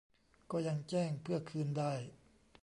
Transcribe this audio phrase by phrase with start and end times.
[0.51, 1.93] ก็ยังแจ้งเพื่อคืนได้